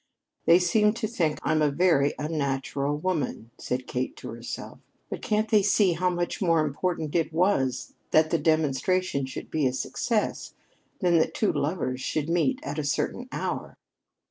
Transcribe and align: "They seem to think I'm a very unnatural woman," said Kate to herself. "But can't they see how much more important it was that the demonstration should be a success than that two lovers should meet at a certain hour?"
"They 0.47 0.57
seem 0.57 0.93
to 0.93 1.07
think 1.07 1.37
I'm 1.43 1.61
a 1.61 1.69
very 1.69 2.15
unnatural 2.17 2.97
woman," 2.97 3.51
said 3.59 3.85
Kate 3.85 4.15
to 4.17 4.29
herself. 4.29 4.79
"But 5.11 5.21
can't 5.21 5.47
they 5.51 5.61
see 5.61 5.93
how 5.93 6.09
much 6.09 6.41
more 6.41 6.65
important 6.65 7.13
it 7.13 7.31
was 7.31 7.93
that 8.09 8.31
the 8.31 8.39
demonstration 8.39 9.27
should 9.27 9.51
be 9.51 9.67
a 9.67 9.73
success 9.73 10.55
than 11.01 11.19
that 11.19 11.35
two 11.35 11.53
lovers 11.53 12.01
should 12.01 12.29
meet 12.31 12.59
at 12.63 12.79
a 12.79 12.83
certain 12.83 13.29
hour?" 13.31 13.77